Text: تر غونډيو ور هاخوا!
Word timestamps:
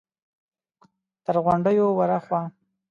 تر 1.25 1.35
غونډيو 1.45 1.85
ور 1.97 2.09
هاخوا! 2.15 2.41